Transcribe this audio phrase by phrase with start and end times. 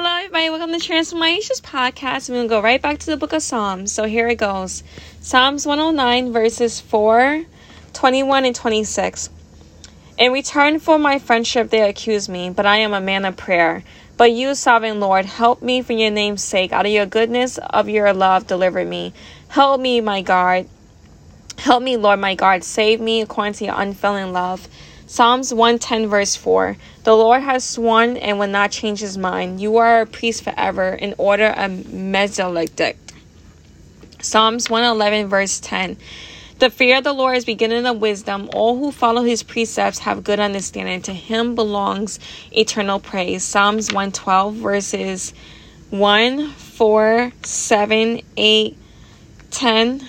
[0.00, 0.48] Hello, everybody.
[0.48, 2.28] Welcome to Transformations Podcast.
[2.28, 3.90] We're going to go right back to the book of Psalms.
[3.90, 4.84] So here it goes
[5.20, 7.42] Psalms 109, verses 4,
[7.94, 9.28] 21, and 26.
[10.16, 13.82] In return for my friendship, they accuse me, but I am a man of prayer.
[14.16, 16.70] But you, sovereign Lord, help me for your name's sake.
[16.70, 19.12] Out of your goodness of your love, deliver me.
[19.48, 20.68] Help me, my God.
[21.56, 22.62] Help me, Lord, my God.
[22.62, 24.68] Save me according to your unfailing love.
[25.10, 29.58] Psalms 110, verse 4 The Lord has sworn and will not change his mind.
[29.58, 32.98] You are a priest forever in order of Melchizedek.
[34.20, 35.96] Psalms 111, verse 10
[36.58, 38.50] The fear of the Lord is beginning of wisdom.
[38.52, 41.00] All who follow his precepts have good understanding.
[41.00, 42.20] To him belongs
[42.52, 43.42] eternal praise.
[43.42, 45.32] Psalms 112, verses
[45.88, 48.78] 1, 4, 7, 8,
[49.52, 50.08] 10.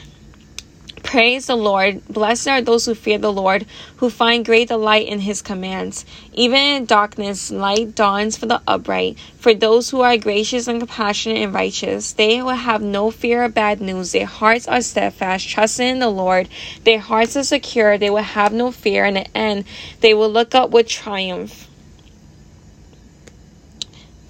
[1.10, 2.06] Praise the Lord.
[2.08, 6.06] Blessed are those who fear the Lord, who find great delight in his commands.
[6.34, 9.18] Even in darkness, light dawns for the upright.
[9.40, 13.56] For those who are gracious and compassionate and righteous, they will have no fear of
[13.56, 14.12] bad news.
[14.12, 16.48] Their hearts are steadfast, trusting in the Lord.
[16.84, 17.98] Their hearts are secure.
[17.98, 19.06] They will have no fear.
[19.06, 19.66] In the end,
[20.02, 21.69] they will look up with triumph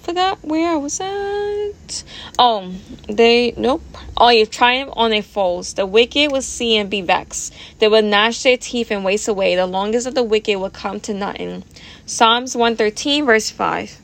[0.10, 2.04] forgot where I was at.
[2.40, 2.74] Oh,
[3.08, 3.84] they nope.
[4.18, 5.76] Oh, you triumph on their foes.
[5.76, 7.54] The wicked will see and be vexed.
[7.78, 9.56] They will gnash their teeth and waste away.
[9.56, 11.64] The longest of the wicked will come to nothing.
[12.08, 14.00] Psalms one thirteen verse five.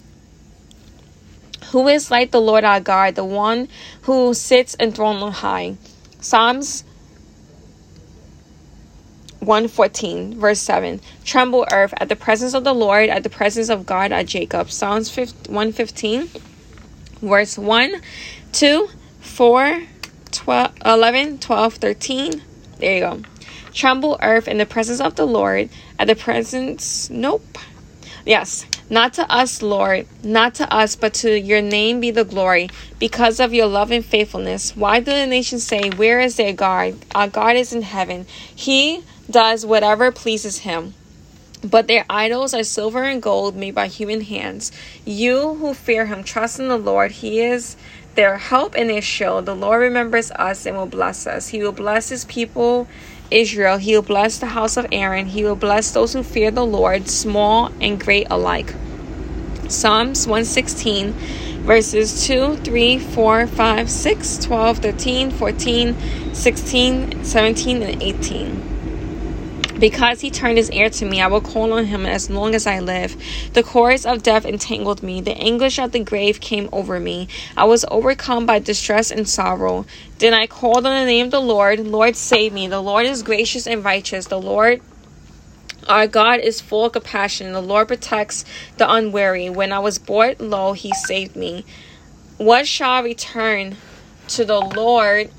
[1.72, 3.68] Who is like the Lord our God, the one
[4.04, 5.76] who sits enthroned on high?
[6.22, 6.84] Psalms
[9.46, 13.86] 114 verse 7 tremble earth at the presence of the lord at the presence of
[13.86, 14.72] god at jacob.
[14.72, 16.30] Psalms 115
[17.22, 18.02] verse 1
[18.52, 19.84] 2 4
[20.32, 22.42] 12 11 12 13
[22.78, 23.22] there you go.
[23.74, 27.58] Tremble earth in the presence of the lord at the presence nope.
[28.26, 32.70] Yes not to us lord not to us but to your name be the glory
[33.00, 34.76] because of your love and faithfulness.
[34.76, 36.96] Why do the nations say where is their god?
[37.16, 38.28] Our god is in heaven.
[38.54, 40.94] He does whatever pleases him.
[41.64, 44.72] But their idols are silver and gold made by human hands.
[45.04, 47.12] You who fear him, trust in the Lord.
[47.12, 47.76] He is
[48.14, 49.46] their help and their shield.
[49.46, 51.48] The Lord remembers us and will bless us.
[51.48, 52.88] He will bless his people,
[53.32, 53.78] Israel.
[53.78, 55.26] He will bless the house of Aaron.
[55.26, 58.74] He will bless those who fear the Lord, small and great alike.
[59.68, 61.14] Psalms 116,
[61.64, 65.96] verses 2, 3, 4, 5, 6, 12, 13, 14,
[66.34, 68.65] 16, 17, and 18.
[69.80, 72.66] Because he turned his ear to me, I will call on him as long as
[72.66, 73.18] I live.
[73.54, 75.22] The cords of death entangled me.
[75.22, 77.28] The anguish of the grave came over me.
[77.58, 79.86] I was overcome by distress and sorrow.
[80.20, 81.80] Then I called on the name of the Lord.
[81.80, 82.68] Lord, save me.
[82.68, 84.28] The Lord is gracious and righteous.
[84.28, 84.82] The Lord
[85.88, 87.54] our God is full of compassion.
[87.54, 88.44] The Lord protects
[88.78, 89.50] the unwary.
[89.50, 91.64] When I was brought low, he saved me.
[92.38, 93.78] What shall I return
[94.30, 95.30] to the Lord?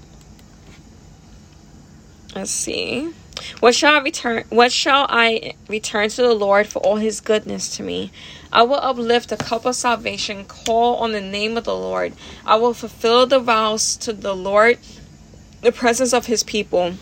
[2.35, 3.13] Let's see.
[3.61, 7.77] What shall I return what shall I return to the Lord for all his goodness
[7.77, 8.11] to me?
[8.53, 12.15] I will uplift the cup of salvation, call on the name of the Lord.
[12.47, 14.79] I will fulfill the vows to the Lord,
[15.61, 16.95] the presence of his people.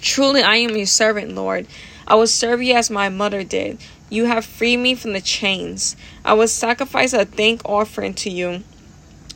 [0.00, 1.66] Truly I am your servant, Lord.
[2.06, 3.78] I will serve you as my mother did.
[4.10, 5.96] You have freed me from the chains.
[6.24, 8.62] I will sacrifice a thank offering to you.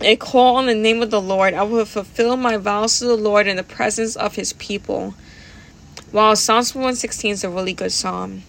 [0.01, 1.55] A call on the name of the Lord.
[1.55, 5.15] I will fulfill my vows to the Lord in the presence of his people.
[6.11, 8.43] Wow, Psalms 116 is a really good psalm.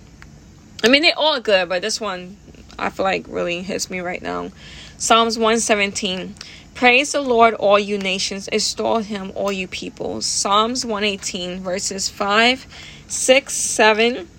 [0.82, 2.38] I mean, they're all good, but this one
[2.78, 4.52] I feel like really hits me right now.
[4.98, 6.36] Psalms 117.
[6.74, 8.48] Praise the Lord, all you nations.
[8.48, 10.26] Extol him, all you peoples.
[10.26, 12.66] Psalms 118, verses 5,
[13.10, 14.30] 6, 7,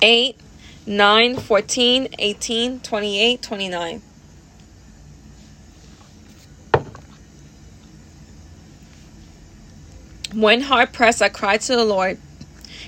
[0.00, 0.40] 8,
[0.86, 4.02] 9, 14, 18, 28, 29.
[10.34, 12.18] When hard pressed, I cried to the Lord.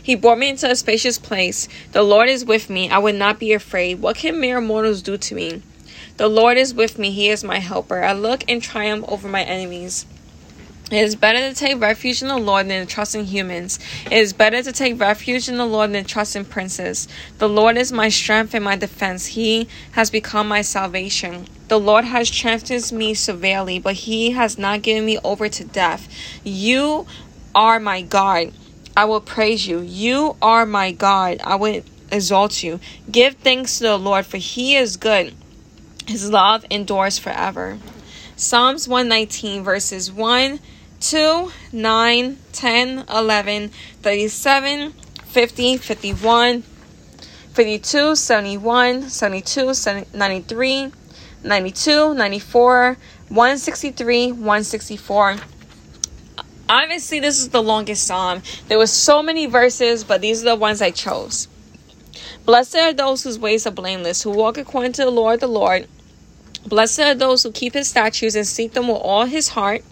[0.02, 1.68] He brought me into a spacious place.
[1.92, 2.88] The Lord is with me.
[2.88, 4.00] I would not be afraid.
[4.00, 5.62] What can mere mortals do to me?
[6.16, 7.10] The Lord is with me.
[7.10, 8.02] He is my helper.
[8.02, 10.06] I look in triumph over my enemies.
[10.90, 13.78] It is better to take refuge in the Lord than to trust in humans.
[14.06, 17.08] It is better to take refuge in the Lord than trust in princes.
[17.38, 19.26] The Lord is my strength and my defense.
[19.26, 21.46] He has become my salvation.
[21.68, 26.06] The Lord has strengthened me severely, but he has not given me over to death.
[26.44, 27.06] You
[27.54, 28.52] are my God.
[28.96, 29.80] I will praise you.
[29.80, 31.40] You are my God.
[31.44, 32.80] I will exalt you.
[33.10, 35.34] Give thanks to the Lord, for he is good.
[36.06, 37.78] His love endures forever.
[38.36, 40.60] Psalms 119, verses 1,
[41.00, 46.62] 2, 9, 10, 11, 37, 50, 51,
[47.52, 49.74] 52, 71, 72,
[50.12, 50.92] 93,
[51.42, 52.96] 92, 94,
[53.28, 55.36] 163, 164.
[56.68, 58.42] Obviously, this is the longest psalm.
[58.68, 61.48] There were so many verses, but these are the ones I chose.
[62.46, 65.86] Blessed are those whose ways are blameless, who walk according to the Lord the Lord.
[66.66, 69.82] Blessed are those who keep his statutes and seek them with all his heart.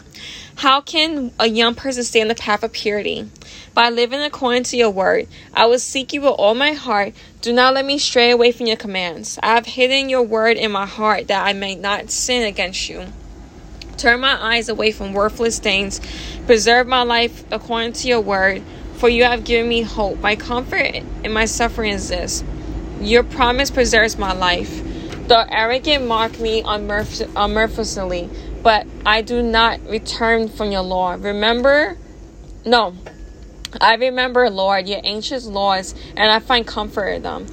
[0.57, 3.29] How can a young person stay in the path of purity?
[3.75, 5.29] By living according to your word.
[5.53, 7.15] I will seek you with all my heart.
[7.41, 9.39] Do not let me stray away from your commands.
[9.43, 13.07] I have hidden your word in my heart that I may not sin against you.
[13.97, 16.01] Turn my eyes away from worthless things.
[16.52, 18.62] Preserve my life according to your word,
[18.96, 20.20] for you have given me hope.
[20.20, 22.44] My comfort in my suffering is this
[23.00, 24.84] your promise preserves my life.
[25.28, 28.28] The arrogant mock me unmercifully,
[28.62, 31.14] but I do not return from your law.
[31.14, 31.96] Remember,
[32.66, 32.96] no,
[33.81, 37.46] I remember, Lord, your ancient laws, and I find comfort in them.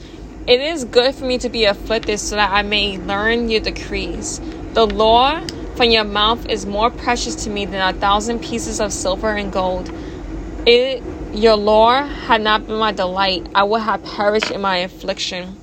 [0.45, 4.41] It is good for me to be afflicted so that I may learn your decrees.
[4.73, 5.41] The law
[5.79, 9.49] from your mouth is more precious to me than a thousand pieces of silver and
[9.49, 9.89] gold.
[10.65, 11.01] It,
[11.33, 15.55] your law had not been my delight, I would have perished in my affliction.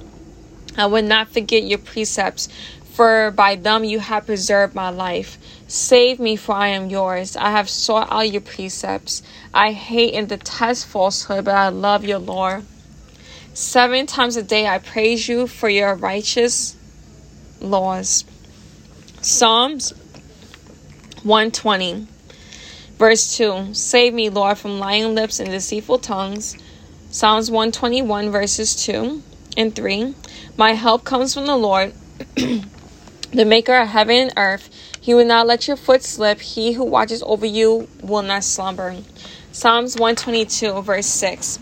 [0.74, 2.48] I would not forget your precepts,
[2.94, 5.36] for by them you have preserved my life.
[5.68, 7.36] Save me, for I am yours.
[7.36, 9.22] I have sought out your precepts.
[9.52, 12.62] I hate and detest falsehood, but I love your law.
[13.52, 16.74] Seven times a day I praise you for your righteous
[17.60, 18.24] laws.
[19.20, 19.92] Psalms
[21.26, 22.06] 120,
[22.98, 26.56] verse 2 Save me, Lord, from lying lips and deceitful tongues.
[27.10, 29.22] Psalms 121, verses 2
[29.56, 30.14] and 3
[30.56, 31.92] My help comes from the Lord.
[32.36, 34.70] the maker of heaven and earth.
[35.00, 36.40] He will not let your foot slip.
[36.40, 38.96] He who watches over you will not slumber.
[39.50, 41.58] Psalms 122, verse 6.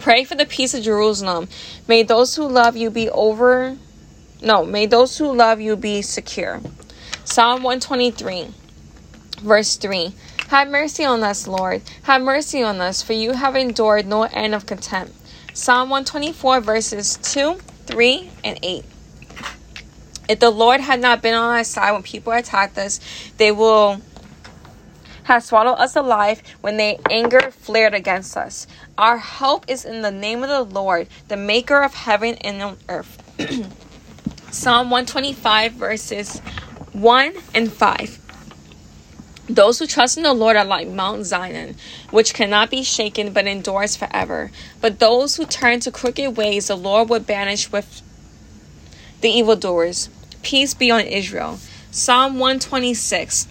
[0.00, 1.48] Pray for the peace of Jerusalem.
[1.86, 3.78] May those who love you be over.
[4.42, 6.60] No, may those who love you be secure.
[7.30, 8.48] Psalm 123,
[9.42, 10.14] verse 3.
[10.48, 11.82] Have mercy on us, Lord.
[12.04, 15.12] Have mercy on us, for you have endured no end of contempt.
[15.52, 18.82] Psalm 124, verses 2, 3, and 8.
[20.30, 22.98] If the Lord had not been on our side when people attacked us,
[23.36, 24.00] they will
[25.24, 28.66] have swallowed us alive when their anger flared against us.
[28.96, 33.22] Our help is in the name of the Lord, the maker of heaven and earth.
[34.50, 36.40] Psalm 125, verses
[36.92, 38.18] 1 and 5.
[39.48, 41.76] Those who trust in the Lord are like Mount Zion,
[42.10, 44.50] which cannot be shaken but endures forever.
[44.80, 48.02] But those who turn to crooked ways, the Lord will banish with
[49.22, 50.10] the evildoers.
[50.42, 51.58] Peace be on Israel.
[51.90, 53.46] Psalm 126,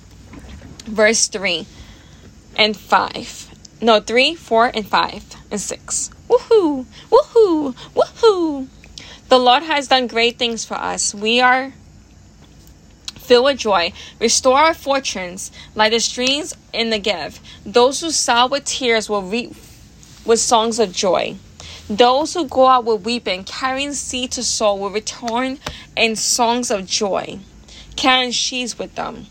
[0.85, 1.65] verse 3
[2.55, 3.49] and 5.
[3.81, 6.09] No, 3, 4, and 5, and 6.
[6.29, 6.85] Woohoo!
[7.09, 7.75] Woohoo!
[7.95, 8.67] Woohoo!
[9.29, 11.13] The Lord has done great things for us.
[11.13, 11.73] We are
[13.27, 13.91] filled with joy.
[14.19, 17.39] Restore our fortunes like the streams in the Negev.
[17.65, 19.53] Those who sow with tears will reap
[20.25, 21.35] with songs of joy.
[21.89, 25.59] Those who go out with weeping, carrying seed to sow, will return
[25.95, 27.39] in songs of joy,
[27.95, 29.27] carrying sheaves with them.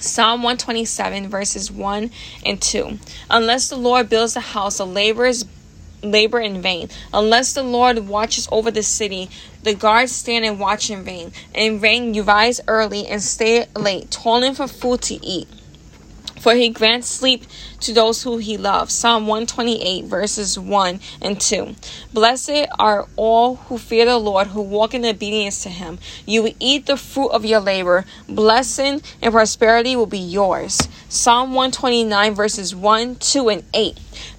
[0.00, 2.10] Psalm 127, verses 1
[2.46, 2.98] and 2.
[3.30, 5.44] Unless the Lord builds the house, the laborers
[6.02, 6.88] labor in vain.
[7.12, 9.30] Unless the Lord watches over the city,
[9.62, 11.32] the guards stand and watch in vain.
[11.54, 15.48] In vain you rise early and stay late, toiling for food to eat
[16.38, 17.44] for he grants sleep
[17.80, 18.94] to those who he loves.
[18.94, 21.74] Psalm 128, verses 1 and 2.
[22.12, 25.98] Blessed are all who fear the Lord, who walk in obedience to him.
[26.26, 28.04] You will eat the fruit of your labor.
[28.28, 30.88] Blessing and prosperity will be yours.
[31.08, 33.98] Psalm 129, verses 1, 2, and 8.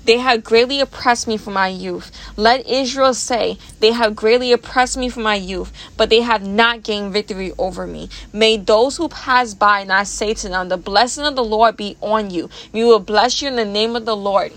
[0.09, 2.11] They have greatly oppressed me from my youth.
[2.35, 6.81] Let Israel say, They have greatly oppressed me from my youth, but they have not
[6.81, 8.09] gained victory over me.
[8.33, 11.95] May those who pass by not say to them, The blessing of the Lord be
[12.01, 12.49] on you.
[12.73, 14.51] We will bless you in the name of the Lord.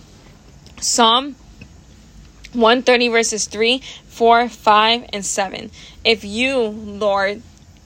[0.81, 1.37] Psalm
[2.55, 5.71] 130 verses 3, 4, 5, and 7.
[6.03, 7.43] If you, Lord,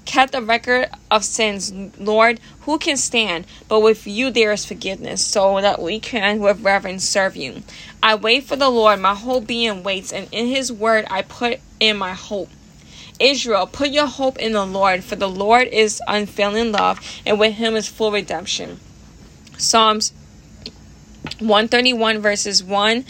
[0.07, 3.47] kept a record of sins, Lord, who can stand?
[3.69, 7.63] But with you there is forgiveness, so that we can with reverence serve you.
[8.03, 11.61] I wait for the Lord, my whole being waits, and in his word I put
[11.81, 12.49] in my hope.
[13.19, 17.55] Israel, put your hope in the Lord, for the Lord is unfailing love, and with
[17.55, 18.81] him is full redemption.
[19.59, 20.13] Psalms
[21.39, 23.05] 131 verses 1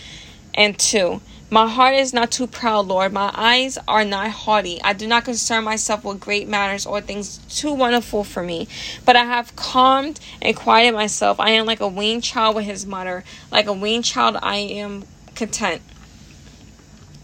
[0.54, 1.20] and 2.
[1.48, 3.12] My heart is not too proud, Lord.
[3.12, 4.82] My eyes are not haughty.
[4.82, 8.66] I do not concern myself with great matters or things too wonderful for me.
[9.04, 11.38] But I have calmed and quieted myself.
[11.38, 13.22] I am like a weaned child with his mother.
[13.52, 15.04] Like a weaned child, I am
[15.36, 15.82] content.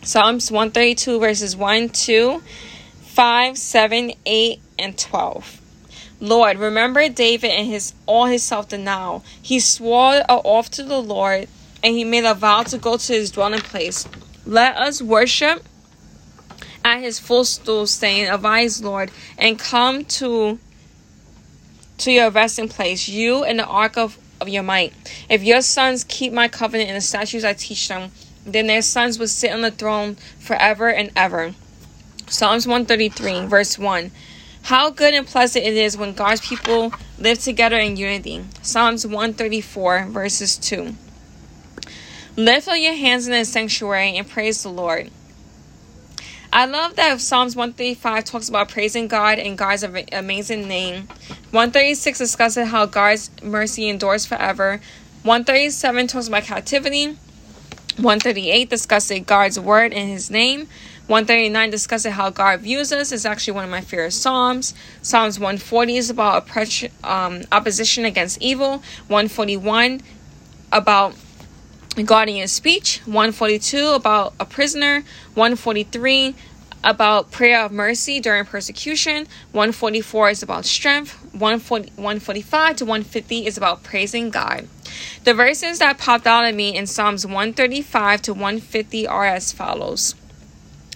[0.03, 2.43] Psalms 132, verses 1, 2,
[3.03, 5.61] 5, 7, 8, and 12.
[6.21, 9.25] Lord, remember David and his all his self-denial.
[9.43, 11.49] He swore oath to the Lord
[11.83, 14.07] and he made a vow to go to his dwelling place.
[14.47, 15.65] Let us worship
[16.85, 20.59] at his footstool, saying, Arise, Lord, and come to
[21.99, 24.93] to your resting place, you and the ark of, of your might.
[25.29, 28.11] If your sons keep my covenant and the statutes I teach them,
[28.45, 31.55] then their sons will sit on the throne forever and ever.
[32.27, 34.11] Psalms 133, verse 1.
[34.63, 38.45] How good and pleasant it is when God's people live together in unity.
[38.63, 40.97] Psalms 134, verses 2.
[42.37, 45.11] Lift up your hands in the sanctuary and praise the Lord.
[46.51, 51.09] I love that Psalms 135 talks about praising God and God's amazing name.
[51.51, 54.81] 136 discusses how God's mercy endures forever.
[55.25, 57.19] 137 talks about captivity.
[57.97, 60.69] 138 discusses God's word and his name.
[61.09, 63.13] 139 discusses how God views us.
[63.13, 64.73] is actually one of my favorite Psalms.
[65.03, 66.49] Psalms 140 is about
[67.05, 68.79] um, opposition against evil.
[69.09, 70.01] 141
[70.73, 71.15] about
[71.95, 73.01] guardian speech.
[73.05, 75.03] 142 about a prisoner.
[75.35, 76.35] 143
[76.85, 79.27] about prayer of mercy during persecution.
[79.53, 81.13] 144 is about strength.
[81.33, 84.69] 140, 145 to 150 is about praising God.
[85.25, 90.15] The verses that popped out at me in Psalms 135 to 150 are as follows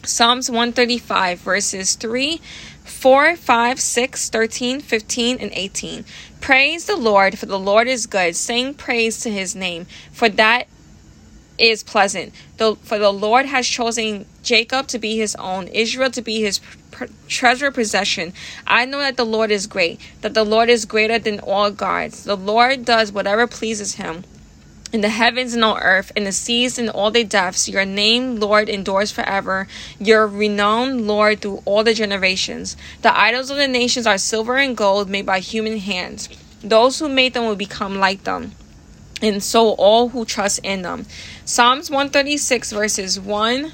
[0.02, 2.40] Psalms 135, verses 3,
[2.84, 6.04] 4, 5, 6, 13, 15, and 18.
[6.40, 8.36] Praise the Lord, for the Lord is good.
[8.36, 10.68] Sing praise to his name, for that
[11.58, 12.32] is pleasant.
[12.56, 16.60] The, for the Lord has chosen Jacob to be his own, Israel to be his
[17.28, 18.32] treasure possession.
[18.66, 22.24] I know that the Lord is great, that the Lord is greater than all gods.
[22.24, 24.24] The Lord does whatever pleases him.
[24.92, 28.36] In the heavens and on earth, in the seas and all their depths, your name,
[28.36, 29.66] Lord, endures forever.
[29.98, 32.76] Your renowned, Lord, through all the generations.
[33.02, 36.28] The idols of the nations are silver and gold made by human hands.
[36.62, 38.52] Those who made them will become like them
[39.22, 41.06] and so all who trust in them.
[41.48, 43.72] Psalms 136, verses 1,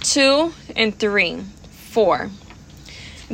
[0.00, 1.42] 2, and 3.
[1.90, 2.30] 4.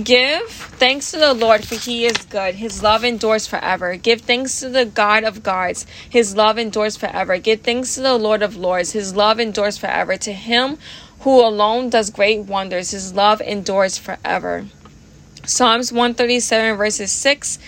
[0.03, 2.55] Give thanks to the Lord, for he is good.
[2.55, 3.97] His love endures forever.
[3.97, 5.85] Give thanks to the God of gods.
[6.09, 7.37] His love endures forever.
[7.37, 8.93] Give thanks to the Lord of lords.
[8.93, 10.17] His love endures forever.
[10.17, 10.79] To him
[11.21, 14.69] who alone does great wonders, his love endures forever.
[15.45, 17.59] Psalms 137, verses 6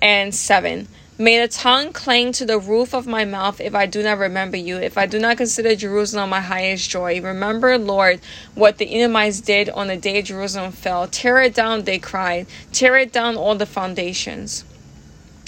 [0.00, 0.88] and 7.
[1.16, 4.56] May the tongue cling to the roof of my mouth if I do not remember
[4.56, 7.20] you, if I do not consider Jerusalem my highest joy.
[7.20, 8.18] Remember, Lord,
[8.56, 11.06] what the Edomites did on the day Jerusalem fell.
[11.06, 12.48] Tear it down, they cried.
[12.72, 14.64] Tear it down, all the foundations.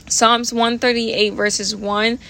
[0.08, 2.20] Psalms 138, verses 1,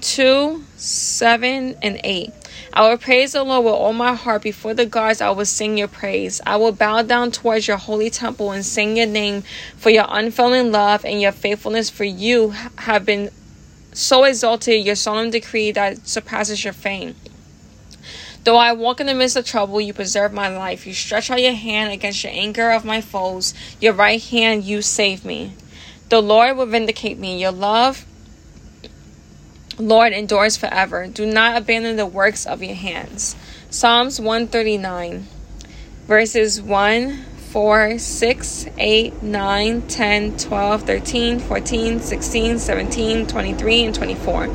[0.00, 2.32] 2, 7, and 8.
[2.72, 4.42] I will praise the Lord with all my heart.
[4.42, 6.40] Before the gods, I will sing your praise.
[6.44, 9.42] I will bow down towards your holy temple and sing your name
[9.76, 11.88] for your unfailing love and your faithfulness.
[11.88, 13.30] For you have been
[13.92, 17.14] so exalted, your solemn decree that surpasses your fame.
[18.42, 20.86] Though I walk in the midst of trouble, you preserve my life.
[20.86, 23.54] You stretch out your hand against the anger of my foes.
[23.80, 25.54] Your right hand, you save me.
[26.08, 27.40] The Lord will vindicate me.
[27.40, 28.04] Your love
[29.78, 31.06] Lord endures forever.
[31.08, 33.34] Do not abandon the works of your hands.
[33.70, 35.26] Psalms 139,
[36.06, 44.46] verses 1, 4, 6, 8, 9, 10, 12, 13, 14, 16, 17, 23, and 24.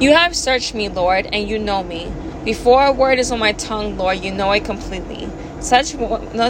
[0.00, 2.12] You have searched me, Lord, and you know me.
[2.44, 5.28] Before a word is on my tongue, Lord, you know it completely.
[5.60, 5.94] Such,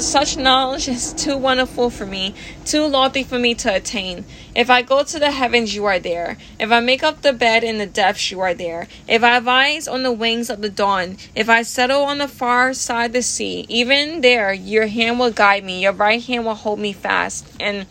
[0.02, 2.32] such knowledge is too wonderful for me,
[2.64, 4.24] too lofty for me to attain.
[4.54, 6.38] If I go to the heavens, you are there.
[6.60, 8.86] If I make up the bed in the depths, you are there.
[9.08, 12.72] If I rise on the wings of the dawn, if I settle on the far
[12.72, 16.54] side of the sea, even there your hand will guide me, your right hand will
[16.54, 17.86] hold me fast, and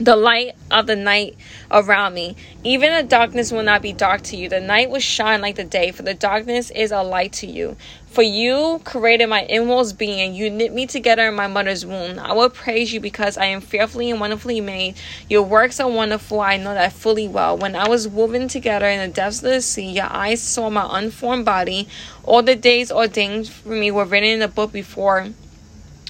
[0.00, 1.36] the light of the night
[1.70, 2.34] around me.
[2.64, 4.48] Even the darkness will not be dark to you.
[4.48, 7.76] The night will shine like the day, for the darkness is a light to you.
[8.06, 12.18] For you created my inmost being, you knit me together in my mother's womb.
[12.18, 14.96] I will praise you because I am fearfully and wonderfully made.
[15.28, 17.56] Your works are wonderful, I know that fully well.
[17.56, 20.88] When I was woven together in the depths of the sea, your eyes saw my
[20.98, 21.86] unformed body.
[22.24, 25.28] All the days ordained for me were written in the book before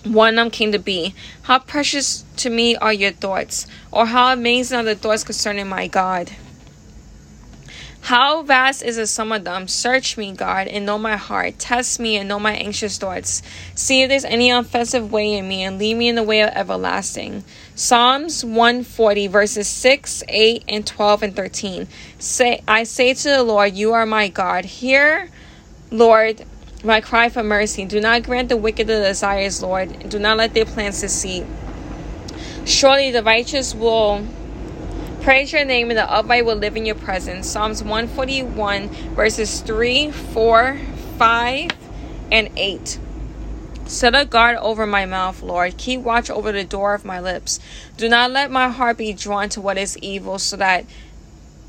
[0.05, 1.15] one of them came to be.
[1.43, 5.87] How precious to me are your thoughts, or how amazing are the thoughts concerning my
[5.87, 6.31] God.
[8.03, 9.69] How vast is the sum of them?
[9.69, 11.59] Search me, God, and know my heart.
[11.59, 13.43] Test me and know my anxious thoughts.
[13.75, 16.49] See if there's any offensive way in me, and lead me in the way of
[16.49, 17.45] everlasting.
[17.75, 21.89] Psalms 140, verses 6, 8, and 12 and 13.
[22.19, 24.65] Say, I say to the Lord, You are my God.
[24.65, 25.31] Hear,
[25.91, 26.45] Lord,
[26.85, 27.85] my cry for mercy.
[27.85, 30.09] Do not grant the wicked the desires, Lord.
[30.09, 31.47] Do not let their plans succeed.
[32.65, 34.27] Surely the righteous will
[35.23, 37.49] praise your name and the upright will live in your presence.
[37.49, 40.79] Psalms 141, verses 3, 4,
[41.19, 41.71] 5,
[42.33, 42.99] and 8.
[43.85, 45.77] Set a guard over my mouth, Lord.
[45.77, 47.59] Keep watch over the door of my lips.
[47.97, 50.85] Do not let my heart be drawn to what is evil, so that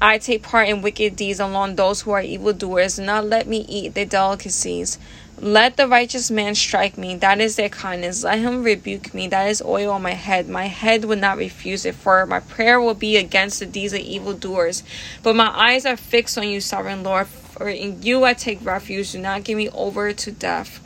[0.02, 2.96] I take part in wicked deeds along those who are evildoers.
[2.96, 4.98] Do not let me eat their delicacies.
[5.38, 8.24] Let the righteous man strike me, that is their kindness.
[8.24, 10.50] Let him rebuke me, that is oil on my head.
[10.50, 14.00] My head would not refuse it, for my prayer will be against the deeds of
[14.00, 14.84] evildoers.
[15.22, 19.12] But my eyes are fixed on you, sovereign Lord, for in you I take refuge.
[19.12, 20.80] Do not give me over to death.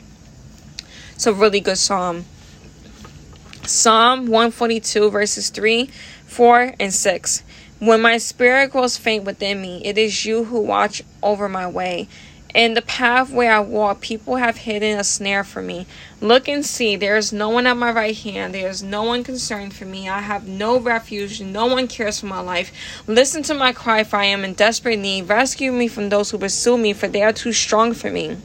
[1.14, 2.26] It's a really good psalm.
[3.64, 5.90] Psalm 142, verses 3,
[6.26, 7.42] 4, and 6.
[7.78, 12.08] When my spirit grows faint within me, it is you who watch over my way.
[12.54, 15.86] In the path where I walk, people have hidden a snare for me.
[16.22, 18.54] Look and see, there is no one at my right hand.
[18.54, 20.08] There is no one concerned for me.
[20.08, 21.42] I have no refuge.
[21.42, 22.72] No one cares for my life.
[23.06, 25.28] Listen to my cry, for I am in desperate need.
[25.28, 28.38] Rescue me from those who pursue me, for they are too strong for me.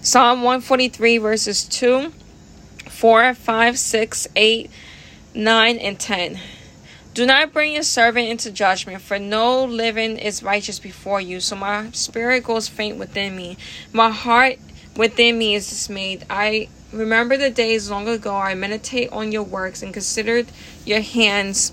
[0.00, 2.12] Psalm 143, verses 2,
[2.88, 4.70] 4, 5, 6, 8,
[5.34, 6.40] 9, and 10.
[7.18, 11.40] Do not bring your servant into judgment, for no living is righteous before you.
[11.40, 13.56] So my spirit goes faint within me.
[13.92, 14.60] My heart
[14.96, 16.24] within me is dismayed.
[16.30, 18.36] I remember the days long ago.
[18.36, 20.46] I meditate on your works and considered
[20.84, 21.72] your hands,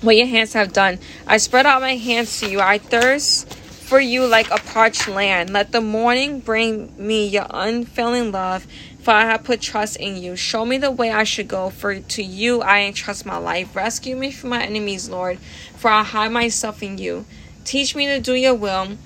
[0.00, 1.00] what your hands have done.
[1.26, 2.60] I spread out my hands to you.
[2.60, 5.50] I thirst for you like a parched land.
[5.50, 8.68] Let the morning bring me your unfailing love
[9.02, 10.36] for I have put trust in you.
[10.36, 13.74] Show me the way I should go, for to you I entrust my life.
[13.74, 15.38] Rescue me from my enemies, Lord,
[15.76, 17.26] for I hide myself in you.
[17.64, 18.96] Teach me to do your will,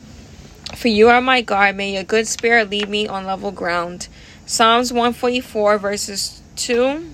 [0.75, 1.77] for you are my God.
[1.77, 4.09] May your good spirit lead me on level ground.
[4.45, 7.05] Psalms 144, verses 2,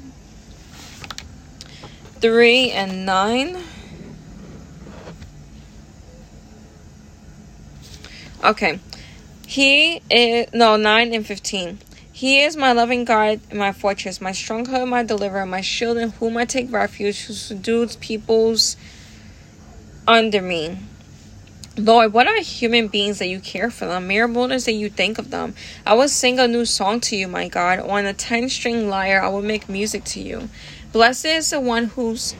[2.21, 3.57] 3, and 9.
[8.45, 8.81] Okay.
[9.47, 11.79] He is, no, 9 and 15.
[12.23, 16.11] He is my loving God and my fortress, my stronghold, my deliverer, my shield in
[16.11, 18.77] whom I take refuge, who subdues peoples
[20.07, 20.79] under me.
[21.77, 24.07] Lord, what are human beings that you care for them?
[24.07, 25.57] Mere mortals that you think of them.
[25.85, 27.81] I will sing a new song to you, my God.
[27.81, 30.49] On a ten string lyre, I will make music to you.
[30.93, 32.37] Blessed is the one who's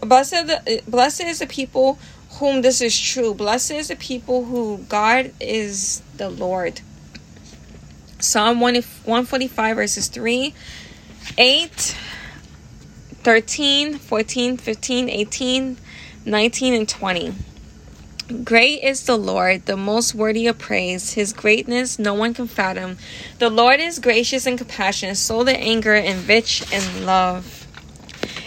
[0.00, 0.48] blessed.
[0.48, 2.00] The, blessed is the people
[2.40, 3.34] whom this is true.
[3.34, 6.80] Blessed is the people who God is the Lord.
[8.20, 10.54] Psalm 145, verses 3,
[11.38, 11.96] 8,
[13.22, 15.76] 13, 14, 15, 18,
[16.26, 17.34] 19, and 20.
[18.44, 21.14] Great is the Lord, the most worthy of praise.
[21.14, 22.98] His greatness no one can fathom.
[23.38, 27.66] The Lord is gracious and compassionate, slow to anger, and rich in love.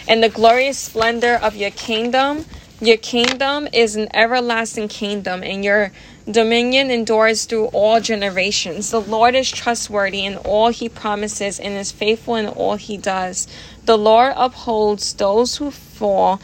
[0.08, 2.46] And the glorious splendor of your kingdom.
[2.80, 5.92] Your kingdom is an everlasting kingdom, and your
[6.30, 8.90] Dominion endures through all generations.
[8.90, 13.46] The Lord is trustworthy in all he promises and is faithful in all he does.
[13.84, 16.40] The Lord upholds those who fall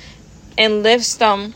[0.58, 1.54] and lifts them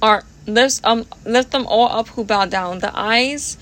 [0.00, 2.78] are lifts um lift them all up who bow down.
[2.78, 3.58] The eyes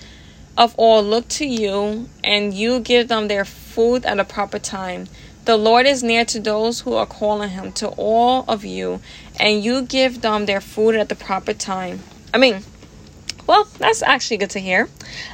[0.58, 5.06] of all look to you and you give them their food at a proper time.
[5.46, 9.00] The Lord is near to those who are calling him, to all of you,
[9.38, 12.00] and you give them their food at the proper time.
[12.34, 12.64] I mean,
[13.46, 14.88] well, that's actually good to hear.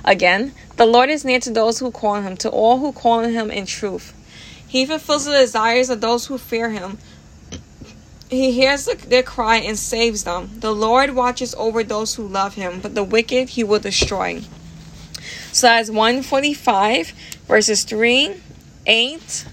[0.04, 3.24] Again, the Lord is near to those who call on him, to all who call
[3.24, 4.14] on him in truth.
[4.66, 6.98] He fulfills the desires of those who fear him.
[8.30, 10.50] He hears their cry and saves them.
[10.60, 14.40] The Lord watches over those who love him, but the wicked he will destroy.
[15.52, 17.12] So that's 145
[17.46, 18.34] verses 3,
[18.86, 19.46] 8,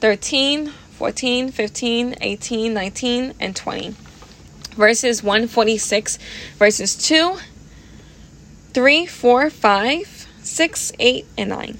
[0.00, 3.94] 13, 14, 15, 18, 19, and 20.
[4.74, 6.18] Verses 146,
[6.58, 7.36] verses 2
[8.76, 11.78] 3, 4, 5, 6, 8, and 9.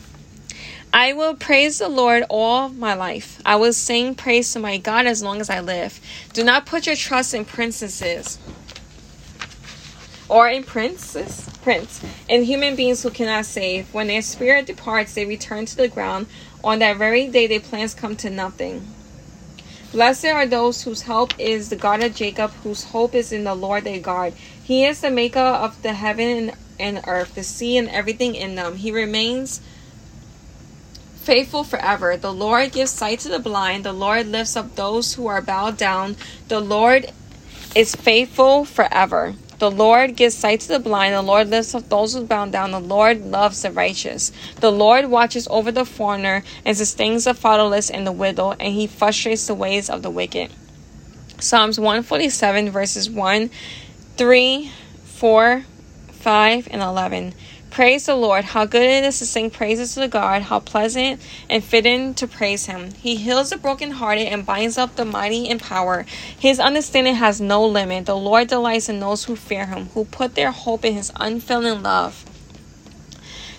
[0.94, 3.38] I will praise the Lord all my life.
[3.44, 6.00] I will sing praise to my God as long as I live.
[6.32, 8.38] Do not put your trust in princesses
[10.30, 13.92] or in princes, prince, in human beings who cannot save.
[13.92, 16.28] When their spirit departs, they return to the ground.
[16.64, 18.95] On that very day, their plans come to nothing.
[19.92, 23.54] Blessed are those whose help is the God of Jacob, whose hope is in the
[23.54, 24.32] Lord their God.
[24.62, 28.76] He is the maker of the heaven and earth, the sea and everything in them.
[28.76, 29.60] He remains
[31.14, 32.16] faithful forever.
[32.16, 33.84] The Lord gives sight to the blind.
[33.84, 36.16] The Lord lifts up those who are bowed down.
[36.48, 37.12] The Lord
[37.74, 39.34] is faithful forever.
[39.58, 41.14] The Lord gives sight to the blind.
[41.14, 42.72] The Lord lifts up those who are bound down.
[42.72, 44.30] The Lord loves the righteous.
[44.60, 48.86] The Lord watches over the foreigner and sustains the fatherless and the widow, and he
[48.86, 50.50] frustrates the ways of the wicked.
[51.38, 53.50] Psalms 147, verses 1,
[54.16, 54.70] 3,
[55.04, 55.64] 4,
[56.12, 57.34] 5, and 11.
[57.76, 58.46] Praise the Lord.
[58.46, 60.40] How good it is to sing praises to the God.
[60.40, 62.92] How pleasant and fitting to praise Him.
[62.92, 66.06] He heals the brokenhearted and binds up the mighty in power.
[66.38, 68.06] His understanding has no limit.
[68.06, 71.82] The Lord delights in those who fear Him, who put their hope in His unfailing
[71.82, 72.24] love.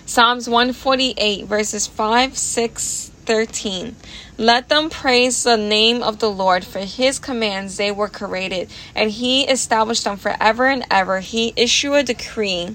[0.04, 3.94] Psalms 148, verses 5, 6, 13.
[4.36, 9.12] Let them praise the name of the Lord, for his commands they were created, and
[9.12, 11.20] he established them forever and ever.
[11.20, 12.74] He issued a decree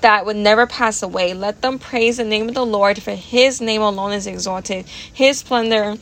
[0.00, 1.34] that would never pass away.
[1.34, 4.86] Let them praise the name of the Lord, for his name alone is exalted.
[5.12, 5.96] His splendor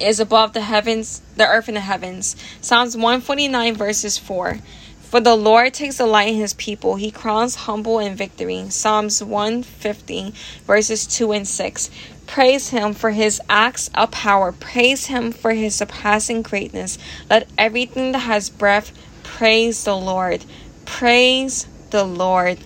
[0.00, 2.36] is above the heavens, the earth and the heavens.
[2.60, 4.58] Psalms 149 verses 4.
[5.00, 6.96] For the Lord takes delight in his people.
[6.96, 8.68] He crowns humble in victory.
[8.70, 10.34] Psalms 150
[10.66, 11.90] verses 2 and 6.
[12.26, 14.50] Praise him for his acts of power.
[14.50, 16.98] Praise him for his surpassing greatness.
[17.30, 20.44] Let everything that has breath praise the Lord.
[20.84, 22.58] Praise the Lord.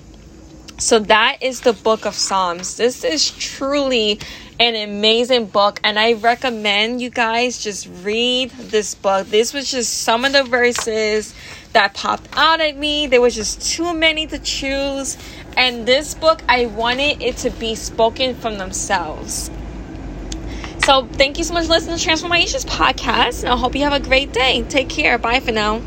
[0.79, 2.77] So that is the book of Psalms.
[2.77, 4.21] This is truly
[4.61, 9.29] an amazing book, and I recommend you guys just read this book.
[9.29, 11.35] This was just some of the verses
[11.73, 13.09] that popped out at me.
[13.09, 15.17] There was just too many to choose,
[15.57, 19.51] and this book, I wanted it to be spoken from themselves.
[20.85, 23.93] So, thank you so much for listening to Transformations podcast, and I hope you have
[23.93, 24.63] a great day.
[24.69, 25.19] Take care.
[25.19, 25.83] Bye for now.